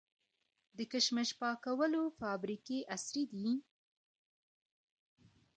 [0.77, 3.47] د کشمش پاکولو فابریکې عصري دي؟